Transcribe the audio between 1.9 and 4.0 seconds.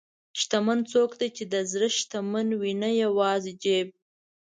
شتمن وي، نه یوازې جیب.